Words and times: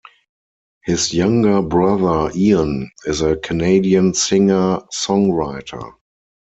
His 0.83 1.13
younger 1.13 1.61
brother 1.61 2.31
Ian 2.35 2.89
is 3.05 3.21
a 3.21 3.35
Canadian 3.35 4.15
singer-songwriter. 4.15 5.93